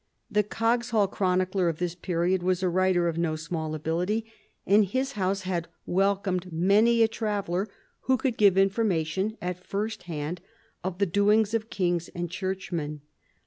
[0.31, 4.25] The Coggeshall chronicler of this period was a writer of no small ability,
[4.65, 7.69] and his house had welcomed many a traveller
[8.05, 10.41] who could give information at first hand
[10.83, 13.01] of the doings of kings and churchmen.